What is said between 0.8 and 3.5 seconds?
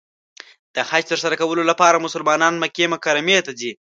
حج تر سره کولو لپاره مسلمانان مکې مکرمې